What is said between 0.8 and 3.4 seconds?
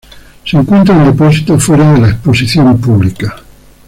en depósito, fuera de la exposición pública.